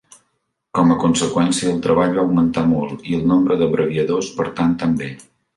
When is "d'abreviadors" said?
3.63-4.35